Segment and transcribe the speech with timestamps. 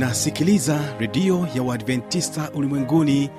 [0.00, 3.30] unasikiliza redio ya uadventista ulimwenguni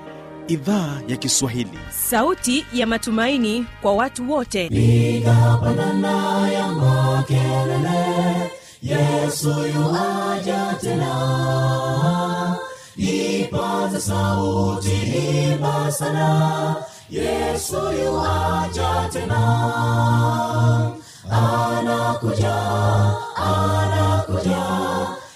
[0.47, 1.79] idhaa ya kiswahili.
[2.09, 4.65] Sauti ya matumaini kwa watu wote.
[4.67, 8.51] Igapanana ya makelele
[8.83, 12.57] yesu yuaja tena.
[12.97, 14.91] Ipaza sauti
[15.51, 16.75] imba sana
[17.09, 19.41] yesu yuaja tena.
[21.31, 22.55] Anakuja
[23.35, 24.60] anakuja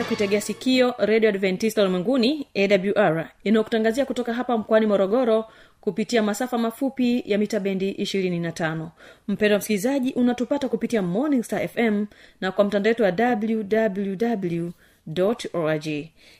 [0.00, 5.44] unaendelea kuitegea sikio redio adventista ulimwenguni awr inayokutangazia kutoka hapa mkoani morogoro
[5.80, 8.88] kupitia masafa mafupi ya mita bendi 25
[9.28, 12.06] mpendo wa msikilizaji unatupata kupitia morning star fm
[12.40, 14.70] na kwa mtandao wetu wa www
[15.52, 15.84] org.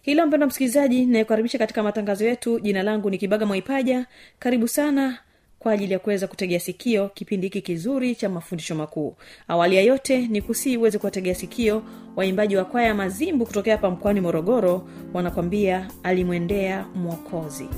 [0.03, 2.61] Hilo mpendo msikilizaji nayekukaribisha katika matangazo yetu.
[2.61, 4.07] Jina langu ni kibaga mwaipaja.
[4.39, 5.19] Karibu sana
[5.61, 9.17] kwa ajili ya kuweza kutegea sikio kipindi hiki kizuri cha mafundisho makuu.
[9.49, 11.83] Awali ya yote ni kusii uweze kuwategea sikio
[12.17, 17.69] waimbaji wa kwaya mazimbu kutokea hapa mkoani morogoro wanakwambia alimwendea mwokozi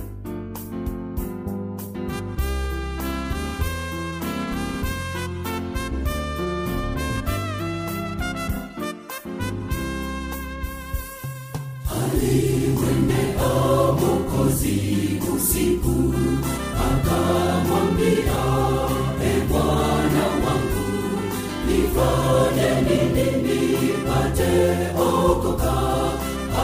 [24.53, 25.73] aliyeokoka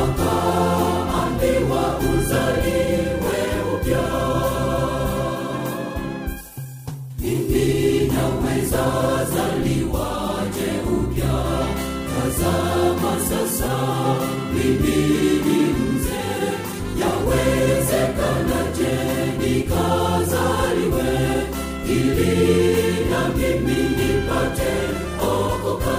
[0.00, 3.38] akaambiwa uzaliwe
[3.74, 4.04] upya
[7.18, 7.66] mimi
[8.12, 8.84] naweza
[9.34, 10.70] zaliwaje
[11.00, 11.36] upya
[12.10, 13.72] tazama sasa
[14.54, 14.98] mimi
[15.44, 16.48] ni mzee
[17.00, 18.94] yawezekanaje
[19.38, 21.10] nikazaliwe
[21.88, 22.34] ili
[23.10, 24.72] na mimi nipate
[25.22, 25.98] okoka.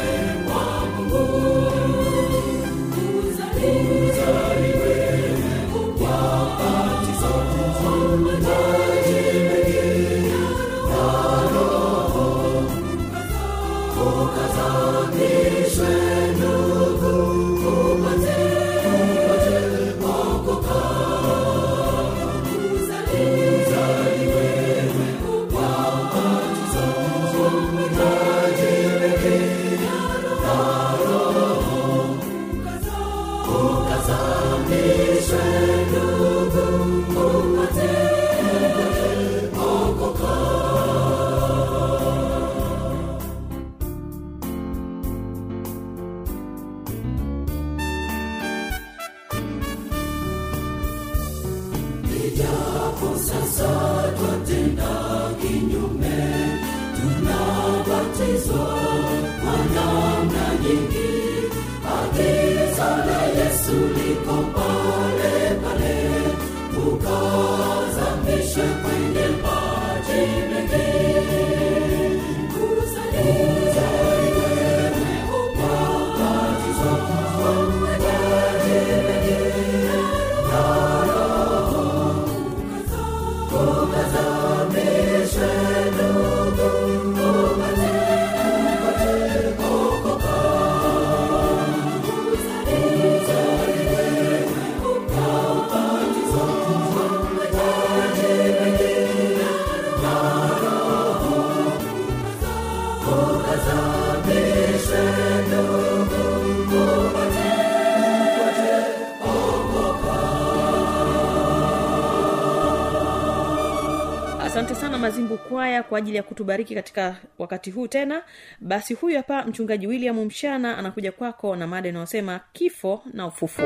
[115.91, 118.23] kwa ajili ya kutubariki katika wakati huu tena.
[118.59, 123.65] Basi huyu hapa mchungaji william mshana anakuja kwako na mada inayosema kifo na ufufuo.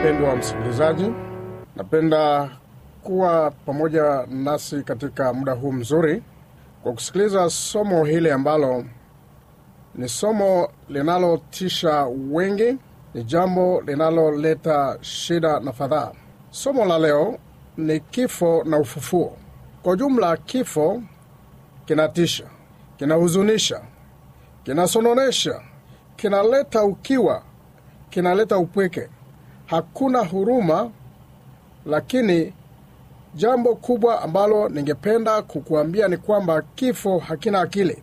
[0.00, 1.12] Mpendwa msikilizaji
[1.76, 2.50] napenda
[3.02, 6.22] kuwa pamoja nasi katika muda huu mzuri
[6.82, 8.84] kwa kusikiliza somo hili ambalo
[9.94, 12.76] ni somo linalotisha wengi
[13.14, 16.12] ni jambo linaloleta shida na fadhaa.
[16.50, 17.38] Somo la leo
[17.76, 19.36] ni kifo na ufufuo.
[19.82, 21.02] Kwa jumla kifo
[21.84, 22.44] kinatisha
[22.96, 23.80] kinahuzunisha
[24.64, 25.60] kinasononesha
[26.16, 27.42] kinaleta ukiwa
[28.10, 29.08] kinaleta upweke.
[29.66, 30.90] Hakuna huruma
[31.86, 32.52] lakini
[33.34, 38.02] jambo kubwa ambalo ningependa kukuambia ni kwamba kifo hakina akili.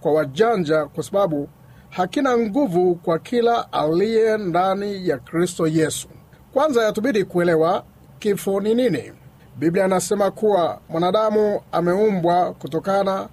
[0.00, 1.48] Kwa wajanja kwa sababu
[1.90, 6.08] hakina nguvu kwa kila aliye ndani ya kristo yesu.
[6.52, 7.84] Kwanza yatubidi kuelewa
[8.18, 9.12] kifo ni nini.
[9.56, 13.28] Biblia inasema kuwa mwanadamu ameumbwa kutokana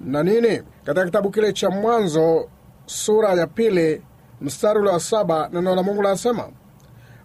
[0.00, 0.62] na nini?
[0.84, 2.48] Katika kitabu kile cha mwanzo
[2.86, 4.02] sura ya pili
[4.40, 6.48] mstari ule wa saba neno la mungu linasema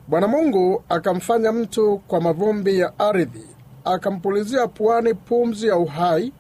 [0.08, 3.44] bwana mungu akamfanya mtu kwa mavumbi ya ardhi
[3.86, 6.34] akampulizia puani pumzi ya uhai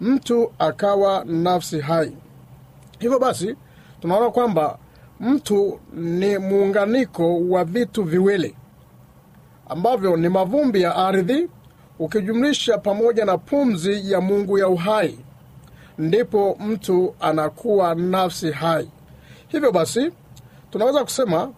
[0.00, 2.16] mtu akawa nafsi hai
[3.04, 3.56] hivyo basi
[4.00, 4.78] tunaona kwamba
[5.20, 8.56] mtu ni muunganiko wa vitu viwili
[9.68, 11.48] ambavyo ni mavumbi ya ardhi
[11.98, 15.18] ukijumlisha pamoja na pumzi ya mungu ya uhai.
[15.98, 18.90] Ndipo mtu anakuwa nafsi hai.
[19.48, 20.10] Hivyo basi
[20.70, 21.52] tunaweza kusema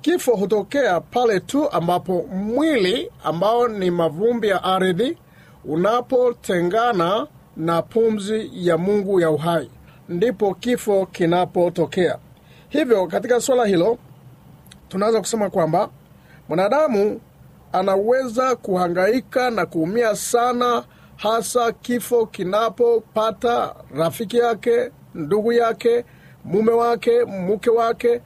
[0.00, 5.18] kifo hutokea pale tu ambapo mwili ambao ni mavumbi ya ardhi
[5.64, 7.26] unapotengana
[7.56, 9.70] na pumzi ya mungu ya uhai
[10.10, 12.18] ndipo kifo kinapotokea.
[12.68, 13.98] Hivyo katika swala hilo
[14.88, 15.88] tunaweza kusema kwamba
[16.48, 17.20] mwanadamu
[17.72, 20.84] anaweza kuhangaika na kuumia sana
[21.16, 26.04] hasa kifo kinapopata rafiki yake ndugu yake
[26.44, 28.20] mume wake mke wake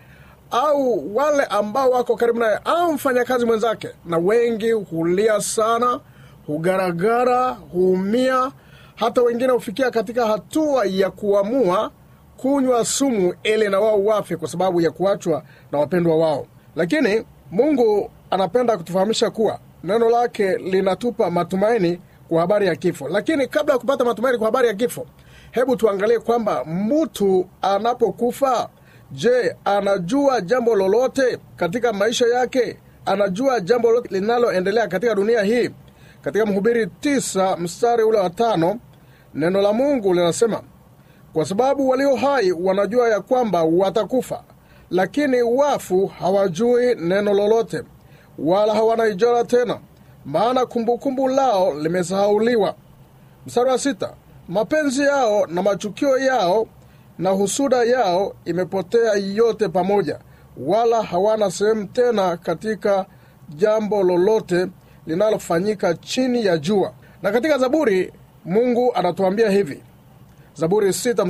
[0.51, 3.89] au wale ambao wako karibu naye au mfanyakazi mwenzake.
[4.05, 6.01] Na wengi hulia sana
[6.47, 8.53] hugaragara huumia
[8.95, 11.91] hata wengine hufikia katika hatua ya kuamua
[12.37, 15.43] kunywa sumu ili na wao wafe kwa sababu ya kuachwa
[15.73, 16.47] na wapendwa wao.
[16.77, 23.09] Lakini mungu anapenda kutufahamisha kuwa neno lake linatupa matumaini kwa habari ya kifo.
[23.09, 25.07] Lakini kabla ya kupata matumaini kwa habari ya kifo
[25.51, 28.69] hebu tuangalie kwamba mtu anapokufa
[29.13, 32.77] je anajua jambo lolote katika maisha yake?
[33.07, 35.71] Anajua jambo lolote linaloendelea katika dunia hii
[36.25, 38.79] katika mhubiri tisa mstari ule wa tano
[39.35, 40.63] neno la mungu linasema
[41.33, 44.43] kwa sababu walio hai wanajua ya kwamba watakufa
[44.91, 47.83] lakini wafu hawajui neno lolote
[48.39, 49.79] wala hawana ijara tena
[50.25, 52.75] maana kumbukumbu lao limesahauliwa.
[53.47, 54.13] Mstari wa sita
[54.49, 56.67] mapenzi yao na machukio yao
[57.19, 60.19] na husuda yao imepotea yote pamoja
[60.57, 63.07] wala hawana sehemu tena katika
[63.49, 64.67] jambo lolote
[65.07, 66.93] linalofanyika chini ya jua.
[67.23, 68.13] Na katika zaburi
[68.45, 69.83] mungu anatuambia hivi.
[70.55, 71.25] Zaburi sita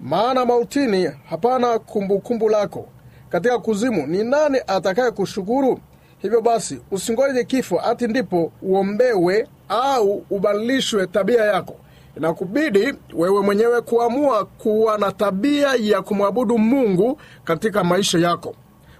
[0.00, 2.88] maana mautini hapana kumbukumbu lako.
[3.28, 5.80] Katika kuzimu ni nani atakaye kushukuru?
[6.18, 11.76] Hivyo basi usingoje kifo hati ndipo uombewe au ubadilishwe tabia yako.
[12.16, 18.54] Inakubidi wewe mwenyewe kuamua kuwa na tabia ya kumwabudu mungu katika maisha yako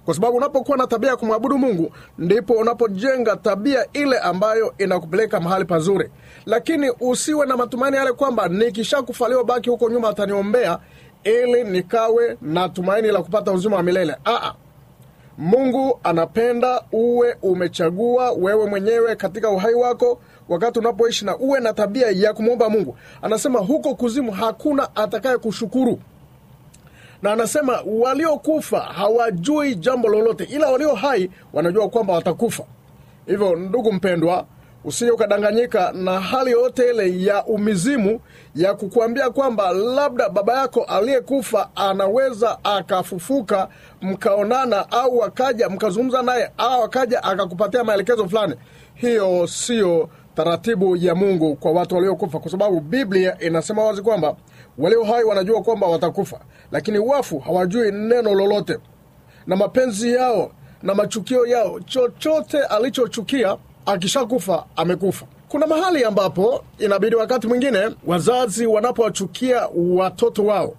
[0.05, 5.65] kwa sababu unapokuwa na tabia ya kumwabudu mungu ndipo unapojenga tabia ile ambayo inakupeleka mahali
[5.65, 6.09] pazuri.
[6.45, 10.79] Lakini usiwe na matumaini yale kwamba nikishakufa leo baki huko nyuma ataniombea
[11.23, 14.15] ili nikawe na tumaini la kupata uzima wa milele.
[14.25, 14.53] Aa,
[15.37, 20.19] mungu anapenda uwe umechagua wewe mwenyewe katika uhai wako
[20.49, 22.97] wakati unapoishi na uwe na tabia ya kumwomba mungu.
[23.21, 25.99] Anasema huko kuzimu hakuna atakaye kushukuru
[27.23, 32.63] na anasema waliokufa hawajui jambo lolote ila walio hai wanajua kwamba watakufa.
[33.25, 34.45] Hivyo ndugu mpendwa
[34.85, 38.19] usije ukadanganyika na hali yoyote ile ya umizimu
[38.55, 43.67] ya kukuambia kwamba labda baba yako aliyekufa anaweza akafufuka
[44.01, 48.55] mkaonana au akaja mkazungumza naye au akaja akakupatia maelekezo fulani.
[48.93, 54.35] Hiyo siyo taratibu ya mungu kwa watu waliokufa kwa sababu biblia inasema wazi kwamba
[54.77, 56.39] walio hai wanajua kwamba watakufa
[56.71, 58.77] lakini wafu hawajui neno lolote.
[59.47, 60.51] Na mapenzi yao
[60.83, 65.25] na machukio yao chochote alichochukia akishakufa amekufa.
[65.49, 70.73] Kuna mahali ambapo inabidi wakati mwingine wazazi wanapowachukia watoto wao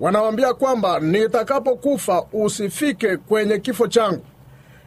[0.00, 4.24] wanawambia kwamba nitakapokufa usifike kwenye kifo changu.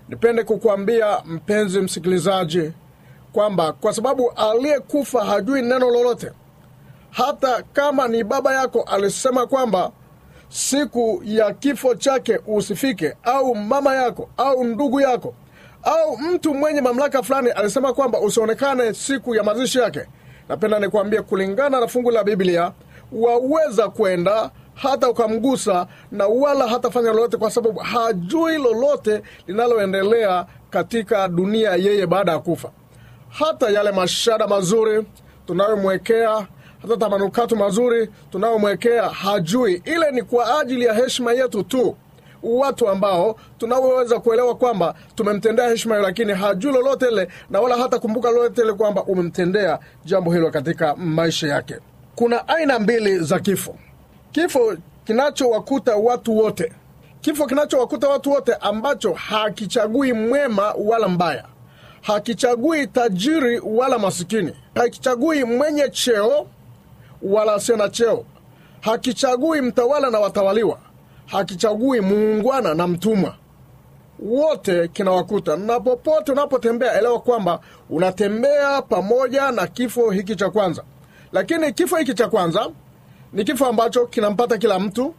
[0.10, 2.72] Nipende kukuambia mpenzi msikilizaji
[3.34, 6.32] kwamba kwa sababu aliyekufa hajui neno lolote
[7.12, 9.92] hata kama ni baba yako alisema kwamba
[10.50, 15.34] siku ya kifo chake usifike au mama yako au ndugu yako
[15.84, 20.06] au mtu mwenye mamlaka fulani alisema kwamba usionekane siku ya mazishi yake
[20.50, 22.72] napenda nikuambie, kulingana na fungu la biblia
[23.12, 31.76] waweza kwenda hata ukamgusa na wala hatafanya lolote kwa sababu hajui lolote linaloendelea katika dunia
[31.76, 32.72] yeye baada ya kufa.
[33.30, 35.06] Hata yale mashada mazuri
[35.48, 36.48] tunayomwekea
[36.82, 39.82] hata tamanukato mazuri tunaomwekea hajui.
[39.86, 41.96] Ile ni kwa ajili ya heshima yetu tu.
[42.44, 48.00] Watu ambao tunaweza kuelewa kwamba tumemtendea heshima hiyo lakini hajui lolote ile na wala hata
[48.00, 51.76] kumbuka lolote ile kwamba umemtendea jambo hilo katika maisha yake.
[52.16, 53.76] Kuna aina mbili za kifo.
[54.32, 56.74] Kifo kinachowakuta watu wote.
[57.22, 61.46] Kifo kinachowakuta watu wote ambacho hakichagui mwema wala mbaya.
[62.02, 64.54] Hakichagui tajiri wala masikini.
[64.76, 66.48] Hakichagui mwenye cheo
[67.24, 68.26] wala asiye na cheo.
[68.82, 70.78] Hakichagui mtawala na watawaliwa.
[71.26, 73.36] Hakichagui muungwana na mtumwa.
[74.20, 75.58] Wote kinawakuta.
[75.58, 77.60] Na popote unapotembea elewa kwamba
[77.90, 80.84] unatembea pamoja na kifo hiki cha kwanza.
[81.32, 82.70] Lakini kifo hiki cha kwanza
[83.34, 85.14] ni kifo ambacho kinampata kila mtu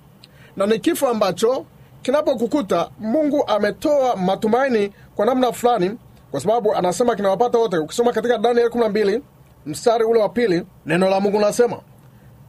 [0.57, 1.65] na ni kifo ambacho
[2.03, 5.99] kinapokukuta mungu ametoa matumaini kwa namna fulani
[6.31, 7.79] kwa sababu anasema kinawapata wote.
[7.79, 9.21] Ukisoma katika Danieli 12
[9.67, 11.77] mstari ule wa pili neno la mungu linasema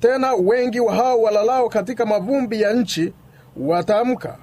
[0.03, 3.13] tena wengi wa hao walalao katika mavumbi ya nchi
[3.57, 4.37] wataamka.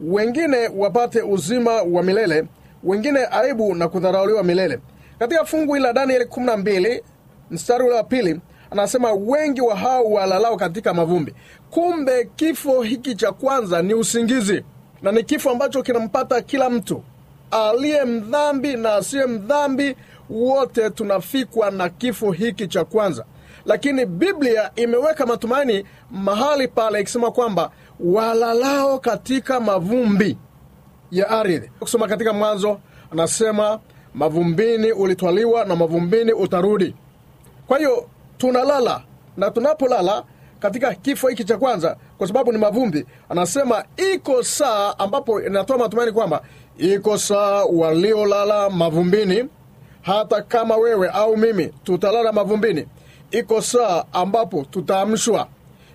[0.00, 2.44] Wengine wapate uzima wa milele.
[2.84, 4.78] Wengine aibu na kudharauliwa milele.
[5.18, 7.02] Katika fungu hili la danieli 12
[7.50, 11.34] mstari ule wa pili anasema wengi wa hao walalao katika mavumbi
[11.70, 14.64] kumbe kifo hiki cha kwanza ni usingizi
[15.02, 17.02] na ni kifo ambacho kinampata kila mtu.
[17.50, 19.96] Aliye mdhambi na asiye mdhambi
[20.30, 23.24] wote tunafikwa na kifo hiki cha kwanza
[23.66, 27.70] lakini biblia imeweka matumaini mahali pale ikisema kwamba
[28.00, 30.38] walalao katika mavumbi
[31.10, 31.70] ya ardhi.
[31.80, 32.80] Kusoma katika mwanzo
[33.12, 33.78] anasema
[34.14, 36.94] mavumbini ulitwaliwa na mavumbini utarudi.
[37.66, 38.08] Kwa hiyo
[38.38, 39.02] tunalala
[39.36, 40.24] na tunapolala
[40.60, 46.12] katika kifo hiki cha kwanza kwa sababu ni mavumbi anasema iko saa ambapo inatoa matumaini
[46.12, 46.42] kwamba
[46.78, 49.48] iko saa waliolala mavumbini.
[50.02, 52.86] Hata kama wewe au mimi tutalala mavumbini
[53.30, 55.48] iko saa ambapo tutaamshwa.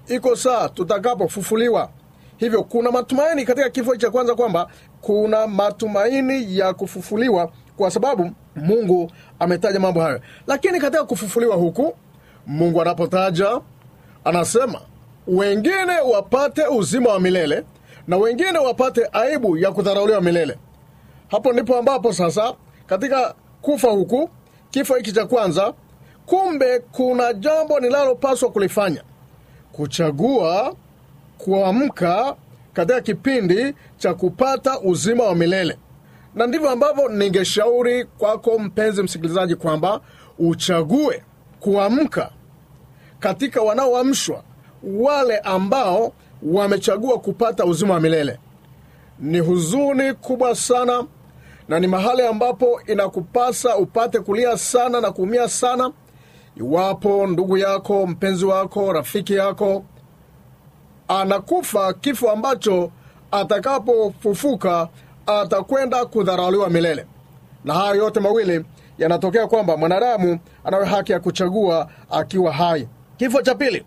[0.07, 1.89] Iko saa tutakapofufuliwa.
[2.37, 4.67] Hivyo kuna matumaini katika kifo cha kwanza kwamba
[5.01, 10.21] kuna matumaini ya kufufuliwa kwa sababu mungu ametaja mambo hayo.
[10.47, 11.95] Lakini katika kufufuliwa huku
[12.47, 13.61] mungu anapotaja
[14.23, 14.81] anasema
[15.27, 17.63] wengine wapate uzima wa milele
[18.07, 20.57] na wengine wapate aibu ya kudharauliwa milele.
[21.27, 22.53] Hapo ndipo ambapo sasa
[22.87, 24.29] katika kufa huku
[24.71, 25.73] kifo hiki cha kwanza
[26.31, 29.03] kumbe kuna jambo ninalopaswa kulifanya.
[29.71, 30.75] Kuchagua
[31.37, 32.35] kuamka
[32.73, 35.77] katika kipindi cha kupata uzima wa milele.
[36.35, 40.01] Na ndivyo ambavyo ningeshauri kwako mpenzi msikilizaji kwamba
[40.39, 41.23] uchague
[41.59, 42.29] kuamka
[43.19, 44.43] katika wanaoamshwa
[44.83, 48.39] wale ambao wamechagua kupata uzima wa milele.
[49.19, 51.05] Ni huzuni kubwa sana
[51.67, 55.91] na ni mahali ambapo inakupasa upate kulia sana na kuumia sana
[56.57, 59.83] iwapo ndugu yako mpenzi wako rafiki yako
[61.07, 62.91] anakufa kifo ambacho
[63.31, 64.87] atakapofufuka
[65.25, 67.05] atakwenda kudharauliwa milele.
[67.65, 68.65] Na haya yote mawili
[68.97, 72.87] yanatokea kwamba mwanadamu anayo haki ya kuchagua akiwa hai.
[73.17, 73.85] Kifo cha pili.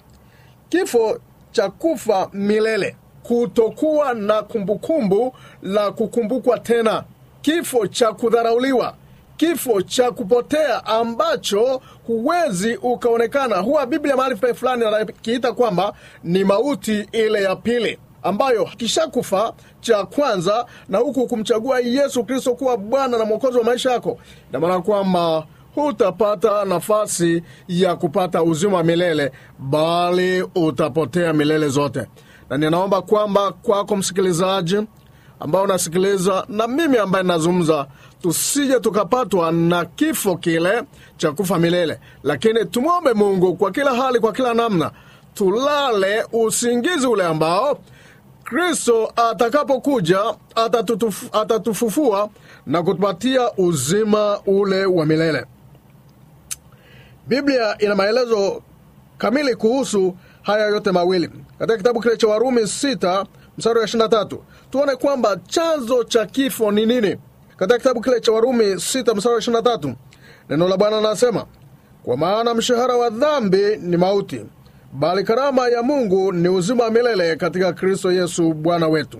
[0.69, 1.19] Kifo
[1.53, 2.97] cha kufa milele.
[3.23, 7.05] Kutokuwa na kumbukumbu la kukumbukwa tena.
[7.43, 8.95] Kifo cha kudharauliwa
[9.37, 13.57] kifo cha kupotea ambacho huwezi ukaonekana.
[13.57, 15.93] Huwa biblia mahali fulani anakiita kwamba
[16.25, 22.77] ni mauti ile ya pili ambayo kishakufa cha kwanza na huku kumchagua yesu kristo kuwa
[22.77, 24.19] bwana na mwokozi wa maisha yako.
[24.51, 32.07] Inamaana kwamba hutapata nafasi ya kupata uzima milele bali utapotea milele zote.
[32.51, 34.77] Na ninaomba kwamba kwako msikilizaji
[35.41, 37.87] ambao unasikiliza na mimi ambaye nazungumza
[38.23, 40.83] tusije tukapatwa na kifo kile
[41.17, 42.01] cha kufa milele.
[42.23, 44.91] Lakini tumwombe mungu kwa kila hali kwa kila namna
[45.35, 47.79] tulale usingizi ule ambao
[48.45, 50.21] kristo atakapokuja
[51.33, 52.29] atatufufua
[52.67, 55.45] na kutupatia uzima ule wa milele.
[57.27, 58.63] Biblia ina maelezo
[59.19, 61.31] kamili kuhusu haya yote mawili.
[61.59, 63.25] Katika kitabu kile cha warumi 6
[63.59, 64.39] mstari wa 23
[64.71, 67.17] tuone kwamba chanzo cha kifo ni nini.
[67.57, 69.95] Katika kitabu kile cha warumi 6 mstari wa 23
[70.49, 71.47] neno la bwana nasema
[72.03, 74.45] kwa maana mshahara wa dhambi ni mauti
[74.93, 79.19] bali karama ya mungu ni uzima wa milele katika kristo yesu bwana wetu.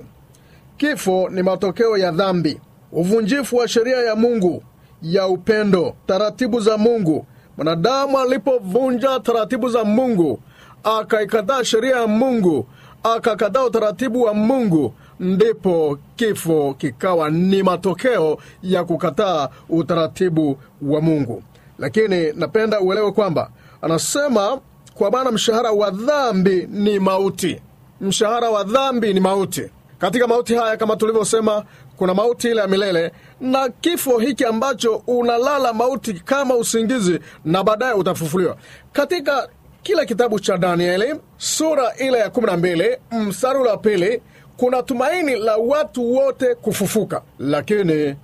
[0.77, 2.61] Kifo ni matokeo ya dhambi
[2.93, 4.63] uvunjifu wa sheria ya mungu
[5.03, 7.27] ya upendo taratibu za mungu.
[7.57, 10.41] Mwanadamu alipovunja taratibu za mungu
[10.85, 12.67] akaikataa sheria ya mungu
[13.05, 21.43] akakataa utaratibu wa mungu ndipo kifo kikawa ni matokeo ya kukataa utaratibu wa mungu.
[21.79, 23.51] Lakini napenda uelewe kwamba
[23.83, 24.61] anasema
[24.95, 27.61] kwa maana mshahara wa dhambi ni mauti.
[28.01, 29.71] Mshahara wa dhambi ni mauti.
[29.99, 31.65] Katika mauti haya kama tulivyosema
[31.97, 37.93] kuna mauti ile ya milele na kifo hiki ambacho unalala mauti kama usingizi na baadaye
[37.93, 38.57] utafufuliwa.
[38.93, 39.49] Katika
[39.85, 44.23] kile kitabu cha danieli sura ile ya 12 mstari wa pili
[44.57, 47.23] kuna tumaini la watu wote kufufuka.
[47.39, 48.17] Lakini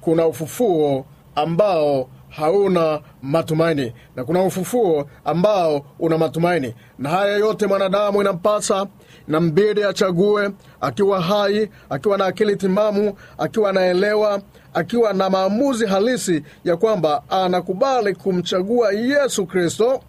[0.00, 6.74] kuna ufufuo ambao hauna matumaini na kuna ufufuo ambao una matumaini.
[6.98, 8.86] Na haya yote mwanadamu inampasa
[9.28, 14.40] na mbidi achague akiwa hai akiwa na akili timamu akiwa anaelewa
[14.74, 20.00] akiwa na maamuzi halisi ya kwamba anakubali kumchagua yesu kristo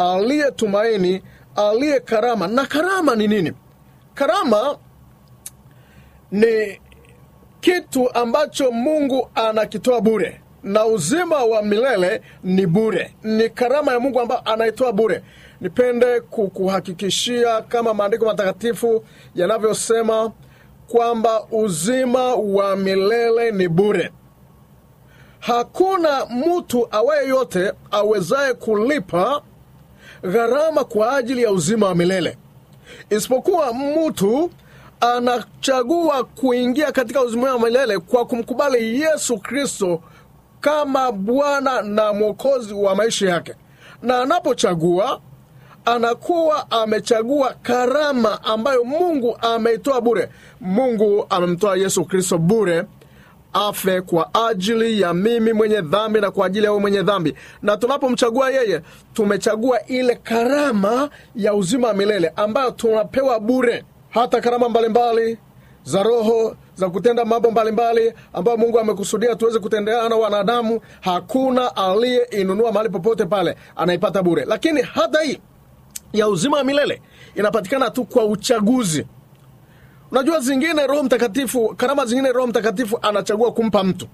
[0.00, 1.22] aliye tumaini
[1.56, 2.46] aliye karama.
[2.48, 3.52] Na karama ni nini?
[4.14, 4.76] Karama
[6.30, 6.80] ni
[7.60, 13.14] kitu ambacho mungu anakitoa bure na uzima wa milele ni bure.
[13.22, 15.22] Ni karama ya mungu ambayo anaitoa bure.
[15.60, 19.04] Nipende kukuhakikishia kama maandiko matakatifu
[19.34, 20.32] yanavyosema
[20.88, 24.10] kwamba uzima wa milele ni bure.
[25.40, 29.42] Hakuna mtu awaye yote awezaye kulipa
[30.22, 32.36] gharama kwa ajili ya uzima wa milele.
[33.10, 34.50] Isipokuwa mtu
[35.00, 40.02] anachagua kuingia katika uzima wa milele kwa kumkubali yesu kristo
[40.60, 43.54] kama bwana na mwokozi wa maisha yake.
[44.02, 45.20] Na anapochagua
[45.84, 50.28] anakuwa amechagua karama ambayo mungu ameitoa bure.
[50.60, 52.84] Mungu amemtoa yesu kristo bure
[53.52, 57.34] afe kwa ajili ya mimi mwenye dhambi na kwa ajili ya wewe mwenye dhambi.
[57.62, 58.80] Na tunapomchagua yeye
[59.14, 63.84] tumechagua ile karama ya uzima wa milele ambayo tunapewa bure.
[64.10, 65.38] Hata karama mbalimbali
[65.84, 72.90] za roho za kutenda mambo mbalimbali ambayo mungu amekusudia tuweze kutendeana wanadamu hakuna aliyeinunua mahali
[72.90, 74.44] popote pale anaipata bure.
[74.44, 75.40] Lakini hata hii
[76.12, 77.02] ya uzima wa milele
[77.34, 79.06] inapatikana tu kwa uchaguzi
[80.10, 84.06] unajua zingine roho mtakatifu karama zingine roho mtakatifu anachagua kumpa mtu.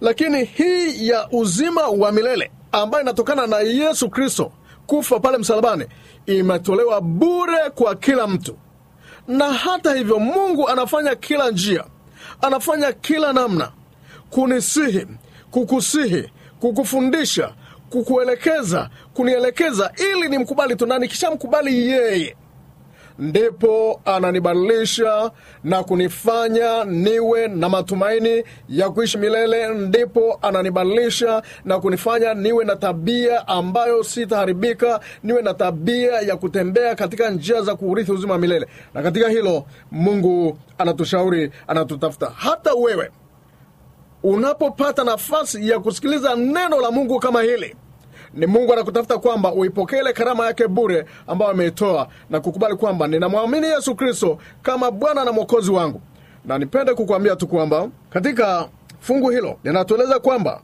[0.00, 4.52] Lakini hii ya uzima wa milele ambayo inatokana na yesu kristo
[4.86, 5.86] kufa pale msalabani
[6.26, 8.56] imetolewa bure kwa kila mtu.
[9.28, 11.84] Na hata hivyo mungu anafanya kila njia
[12.42, 13.72] anafanya kila namna
[14.30, 15.06] kunisihi
[15.50, 16.30] kukusihi
[16.60, 17.54] kukufundisha
[17.90, 20.86] kukuelekeza kunielekeza ili nimkubali tu.
[20.86, 22.36] Na nikishamkubali yeye
[23.18, 25.30] ndipo ananibadilisha
[25.64, 33.48] na kunifanya niwe na matumaini ya kuishi milele ndipo ananibadilisha na kunifanya niwe na tabia
[33.48, 38.66] ambayo sitaharibika niwe na tabia ya kutembea katika njia za kuurithi uzima wa milele.
[38.94, 42.30] Na katika hilo mungu anatushauri anatutafuta.
[42.36, 43.10] Hata wewe
[44.22, 47.76] unapopata nafasi ya kusikiliza neno la mungu kama hili
[48.36, 53.66] ni mungu anakutafuta kwamba uipokee ile karama yake bure ambayo ameitoa na kukubali kwamba ninamwamini
[53.66, 56.00] yesu kristo kama bwana na mwokozi wangu.
[56.44, 58.68] Na nipende kukuambia tu kwamba katika
[59.00, 60.60] fungu hilo linatueleza kwamba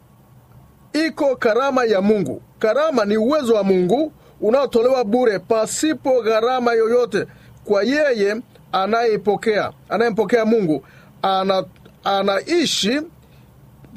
[1.06, 2.42] iko karama ya mungu.
[2.58, 7.26] Karama ni uwezo wa mungu unaotolewa bure pasipo gharama yoyote
[7.64, 8.36] kwa yeye
[8.72, 10.84] anayepokea anayempokea mungu.
[11.22, 11.64] Ana,
[12.04, 13.00] anaishi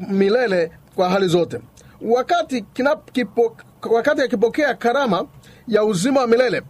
[0.10, 1.60] milele kwa hali zote
[2.04, 3.10] wakati kinap,
[3.92, 5.26] wakati akipokea karama
[5.68, 6.62] ya uzima wa milele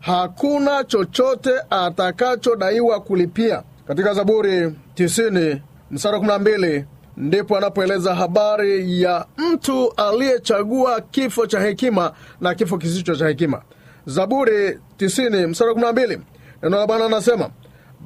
[0.00, 3.62] hakuna chochote atakachodaiwa kulipia.
[3.86, 6.84] Katika zaburi 90 msara 12
[7.16, 13.62] ndipo anapoeleza habari ya mtu aliyechagua kifo cha hekima na kifo kisicho cha hekima.
[14.06, 16.18] Zaburi 90 msara 12
[16.62, 17.50] neno la bwana anasema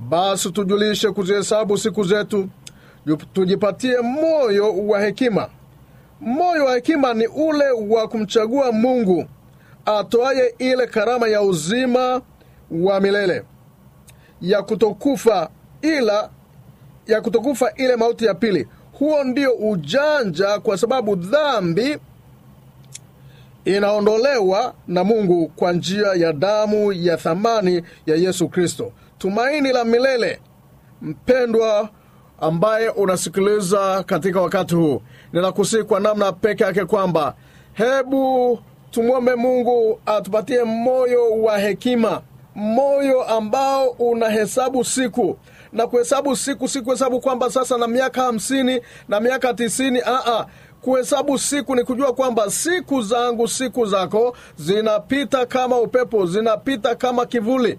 [0.09, 2.49] basi tujulishe kuzihesabu siku zetu
[3.33, 5.49] tujipatie moyo wa hekima
[6.21, 9.25] moyo wa hekima ni ule wa kumchagua mungu
[9.87, 12.23] atoaye ile karama ya uzima
[12.71, 13.43] wa milele
[14.41, 15.51] ya kutokufa
[15.83, 16.31] ila
[17.07, 18.69] ya kutokufa ile mauti ya pili.
[18.99, 21.99] Huo ndio ujanja kwa sababu dhambi
[23.65, 28.93] inaondolewa na mungu kwa njia ya damu ya thamani ya yesu kristo.
[29.19, 30.41] Tumaini la milele
[31.03, 31.89] mpendwa
[32.41, 35.03] ambaye unasikiliza katika wakati huu
[35.35, 37.35] ninakusihi kwa namna peke yake kwamba
[37.73, 38.59] hebu
[38.91, 42.21] tumwombe mungu atupatie moyo wa hekima
[42.55, 45.37] moyo ambao unahesabu siku
[45.73, 50.47] na kuhesabu siku si kuhesabu kwamba sasa na miaka hamsini na miaka tisini aa
[50.83, 57.79] kuhesabu siku ni kujua kwamba siku zangu siku zako zinapita kama upepo zinapita kama kivuli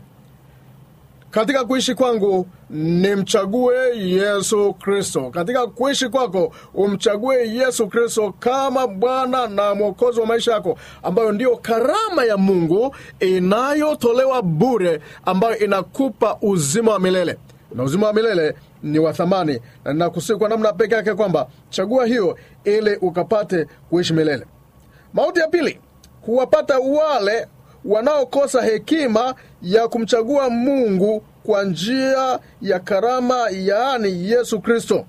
[1.35, 5.29] katika kuishi kwangu nimchague yesu kristo.
[5.29, 11.57] Katika kuishi kwako umchague yesu kristo kama bwana na mwokozi wa maisha yako ambayo ndiyo
[11.57, 17.37] karama ya mungu inayotolewa bure ambayo inakupa uzima wa milele.
[17.75, 22.05] Na uzima wa milele ni wa thamani na ninakusii kwa namna peke yake kwamba chagua
[22.05, 24.45] hiyo ili ukapate kuishi milele.
[25.13, 25.79] Mauti ya pili
[26.21, 27.47] huwapata wale
[27.85, 29.35] wanaokosa hekima
[29.65, 35.05] ya kumchagua mungu kwa njia ya karama yaani yesu kristo.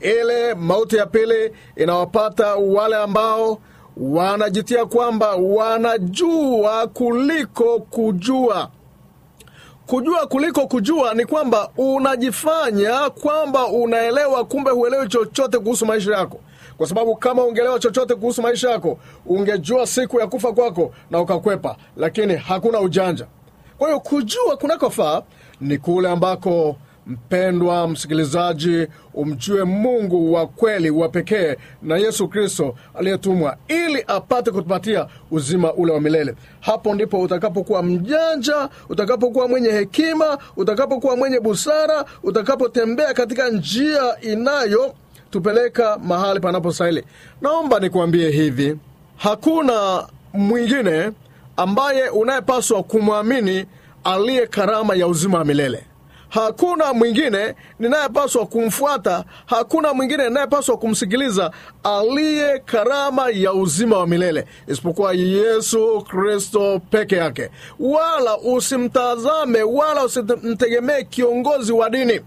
[0.00, 3.58] Ile mauti ya pili inawapata wale ambao
[3.96, 8.70] wanajitia kwamba wanajua kuliko kujua.
[9.86, 16.40] Kujua kuliko kujua ni kwamba unajifanya kwamba unaelewa kumbe huelewi chochote kuhusu maisha yako.
[16.76, 21.76] Kwa sababu kama ungeelewa chochote kuhusu maisha yako ungejua siku ya kufa kwako na ukakwepa
[21.96, 23.26] lakini hakuna ujanja
[23.80, 25.22] kwa hiyo kujua kunakofaa
[25.60, 33.56] ni kule ambako mpendwa msikilizaji umjue mungu wa kweli wa pekee na yesu kristo aliyetumwa
[33.68, 36.34] ili apate kutupatia uzima ule wa milele.
[36.60, 44.94] Hapo ndipo utakapokuwa mjanja utakapokuwa mwenye hekima utakapokuwa mwenye busara utakapotembea katika njia inayo
[45.30, 47.04] tupeleka mahali panapostahili.
[47.42, 48.76] Naomba nikuambie hivi
[49.16, 51.10] hakuna mwingine
[51.64, 53.66] ambaye unayepaswa kumwamini
[54.04, 55.84] aliye karama ya uzima wa milele.
[56.28, 61.50] Hakuna mwingine ninayepaswa kumfuata hakuna mwingine ninayepaswa kumsikiliza
[61.82, 67.50] aliye karama ya uzima wa milele isipokuwa yesu kristo peke yake.
[67.80, 72.20] Wala usimtazame wala usimtegemee kiongozi wa dini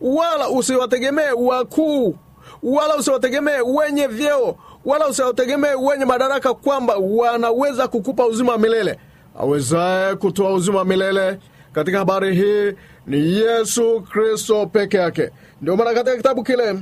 [0.00, 2.16] wala usiwategemee wakuu
[2.62, 8.98] wala usiwategemee wenye vyeo wala usiwategemee wenye madaraka kwamba wanaweza kukupa uzima wa milele.
[9.40, 11.38] Awezaye kutoa uzima wa milele.
[11.72, 12.72] Katika habari hii
[13.06, 15.30] ni yesu kristo peke yake.
[15.62, 16.78] Ndio maana katika kitabu kile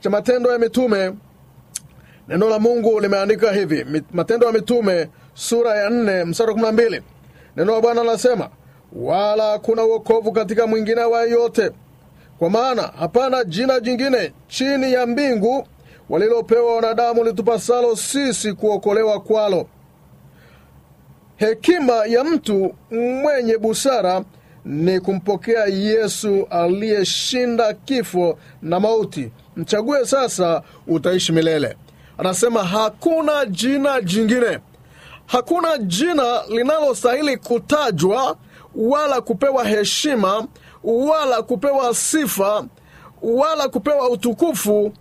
[0.00, 1.12] cha matendo ya mitume
[2.28, 4.02] neno la mungu limeandika hivi.
[4.12, 7.02] Matendo ya mitume sura ya nne mstari wa 12
[7.56, 8.48] neno la bwana linasema,
[8.92, 11.70] wala kuna uokovu katika mwingine wa yote.
[12.38, 15.66] Kwa maana hapana jina jingine chini ya mbingu
[16.12, 19.66] walilopewa wanadamu litupasalo sisi kuokolewa kwalo.
[21.36, 24.24] Hekima ya mtu mwenye busara
[24.64, 29.32] ni kumpokea yesu aliyeshinda kifo na mauti.
[29.56, 31.76] Mchague sasa utaishi milele.
[32.18, 34.58] Anasema hakuna jina jingine.
[35.26, 38.36] Hakuna jina linalostahili kutajwa
[38.74, 40.46] wala kupewa heshima
[40.84, 42.64] wala kupewa sifa
[43.22, 44.92] wala kupewa utukufu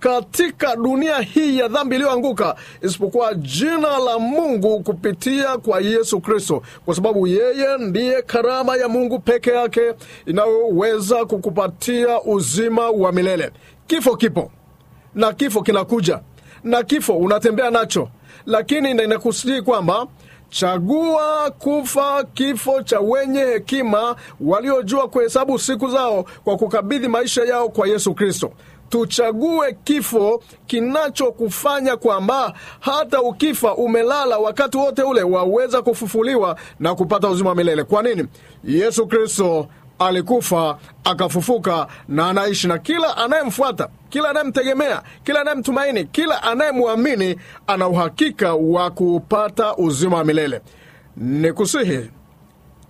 [0.00, 6.62] katika dunia hii ya dhambi iliyoanguka isipokuwa jina la mungu kupitia kwa yesu kristo.
[6.84, 9.94] Kwa sababu yeye ndiye karama ya mungu peke yake
[10.26, 13.50] inayoweza kukupatia uzima wa milele.
[13.86, 14.50] Kifo kipo
[15.14, 16.20] na kifo kinakuja
[16.64, 18.08] na kifo unatembea nacho.
[18.46, 20.06] Lakini inakusii kwamba
[20.48, 27.88] chagua kufa kifo cha wenye hekima waliojua kuhesabu siku zao kwa kukabidhi maisha yao kwa
[27.88, 28.52] yesu kristo
[28.90, 37.48] tuchague kifo kinachokufanya kwamba hata ukifa umelala wakati wote ule waweza kufufuliwa na kupata uzima
[37.50, 37.84] wa milele.
[37.84, 38.26] Kwa nini?
[38.64, 39.66] Yesu kristo
[39.98, 48.54] alikufa akafufuka na anaishi na kila anayemfuata kila anayemtegemea kila anayemtumaini kila anayemwamini ana uhakika
[48.54, 50.60] wa kupata uzima wa milele.
[51.16, 52.10] Nikusihi,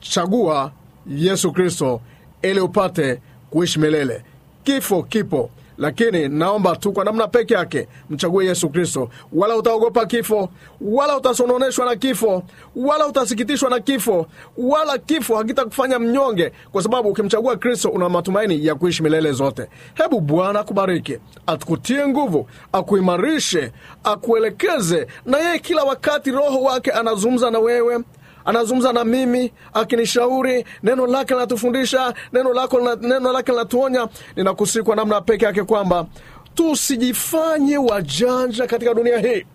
[0.01, 0.73] chagua
[1.07, 2.01] yesu kristo
[2.43, 4.25] ili upate kuishi milele.
[4.65, 9.09] Kifo kipo lakini naomba tu kwa namna peke yake mchague yesu kristo.
[9.33, 10.49] Wala utaogopa kifo
[10.81, 12.43] wala utasononeshwa na kifo
[12.77, 14.27] wala utasikitishwa na kifo
[14.59, 19.69] wala kifo hakitakufanya mnyonge kwa sababu ukimchagua kristo una matumaini ya kuishi milele zote.
[19.95, 23.73] Hebu bwana akubariki atukutie nguvu akuimarishe
[24.05, 27.99] akuelekeze na yeye kila wakati roho wake anazungumza na wewe
[28.45, 34.09] anazungumza na mimi akinishauri neno lake linatufundisha neno lako neno lake linatuonya.
[34.37, 36.07] Ninakusii kwa namna peke yake kwamba
[36.55, 39.47] tusijifanye wajanja katika dunia hii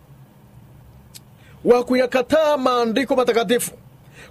[1.66, 3.72] wa kuyakataa maandiko matakatifu.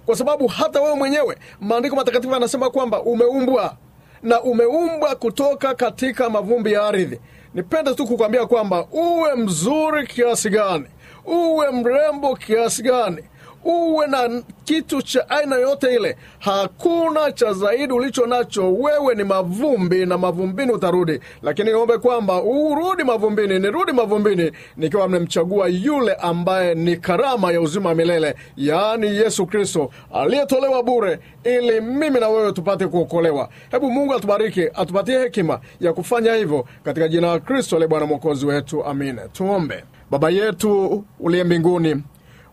[0.05, 3.75] Kwa sababu hata wewe mwenyewe maandiko matakatifu anasema kwamba umeumbwa
[4.23, 7.19] na umeumbwa kutoka katika mavumbi ya ardhi.
[7.53, 10.85] Nipende tu kukwambia kwamba uwe mzuri kiasi gani
[11.25, 13.23] uwe mrembo kiasi gani
[13.65, 16.17] uwe na kitu cha aina yote ile.
[16.39, 18.73] Hakuna cha zaidi ulicho nacho.
[18.73, 21.19] Wewe ni mavumbi na mavumbini utarudi.
[21.41, 27.89] Lakini niombe kwamba urudi mavumbini nirudi mavumbini nikiwa mnemchagua yule ambaye ni karama ya uzima
[27.89, 33.49] wa milele yaani yesu kristo aliyetolewa bure ili mimi na wewe tupate kuokolewa.
[33.71, 38.45] Hebu mungu atubariki atupatie hekima ya kufanya hivyo katika jina la kristo aliye bwana mwokozi
[38.45, 38.83] wetu.
[38.85, 39.19] Amin.
[39.33, 39.83] Tuombe.
[40.11, 42.03] Baba yetu uliye mbinguni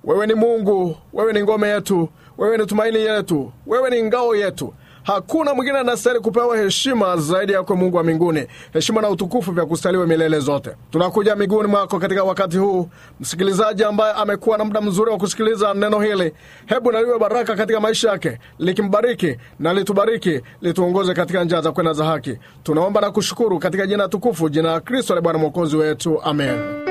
[0.05, 4.75] wewe ni mungu wewe ni ngome yetu wewe ni tumaini yetu wewe ni ngao yetu.
[5.03, 10.07] Hakuna mwingine anastahili kupewa heshima zaidi yako mungu wa mbinguni heshima na utukufu vya kustaliwa
[10.07, 10.71] milele zote.
[10.91, 12.89] Tunakuja miguuni mwako katika wakati huu.
[13.21, 16.33] Msikilizaji ambaye amekuwa na muda mzuri wa kusikiliza neno hili
[16.67, 22.05] hebu naliwe baraka katika maisha yake likimbariki na litubariki lituongoze katika njia za kwenda za
[22.05, 22.39] haki.
[22.63, 26.23] Tunaomba na kushukuru katika jina tukufu jina la kristo la bwana mwokozi wetu.
[26.23, 26.82] Amen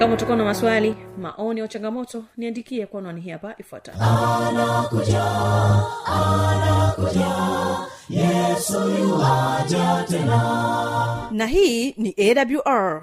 [0.00, 3.98] kama utakuwa na maswali maoni au changamoto niandikie kwa anwani hii hapa ifuatayo.
[4.00, 5.24] Anakuja
[6.06, 7.26] anakuja
[8.08, 11.28] yesu yuaja tena.
[11.30, 13.02] Na hii ni awr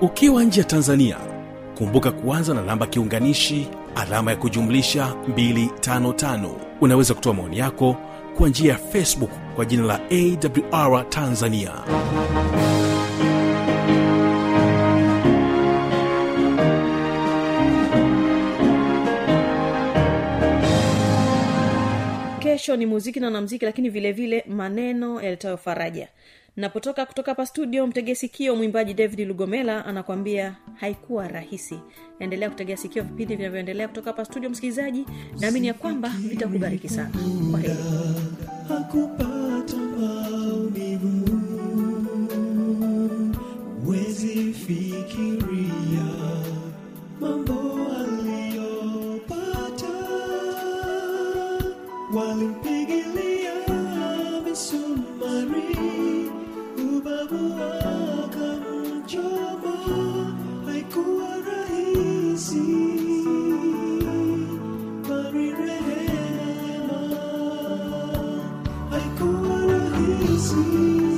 [0.00, 1.16] ukiwa nje ya tanzania
[1.78, 7.96] kumbuka kuanza na namba kiunganishi alama ya kujumlisha 255 unaweza kutoa maoni yako
[8.36, 11.72] kwa njia ya facebook kwa jina la awr tanzania.
[22.38, 26.08] Kesho ni muziki na wanamziki lakini vile vile maneno yaletayo faraja
[26.56, 31.80] napotoka kutoka hapa studio mtegee sikio mwimbaji david lugomela anakwambia haikuwa rahisi.
[32.18, 35.06] Endelea kutegea sikio vipindi vinavyoendelea kutoka hapa studio msikilizaji.
[35.40, 37.10] Naamini ya kwamba vitakubariki sana.
[37.50, 37.60] Kwa
[38.76, 41.28] hakupata maumivu.
[43.86, 46.06] Wezi fikiria
[47.20, 49.86] mambo aliyopata.
[52.14, 53.52] Walimpigilia
[54.44, 55.62] misumari
[57.30, 59.74] ubavu akamchoma
[60.66, 62.62] haikuwa rahisi
[65.08, 67.00] bali rehema
[68.90, 71.15] haikuwa rahisi haikuwa